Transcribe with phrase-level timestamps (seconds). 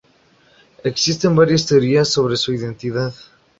[0.83, 3.13] Existen varias teorías sobre su identidad.